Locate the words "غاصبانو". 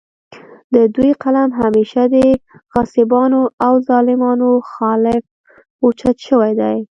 2.73-3.41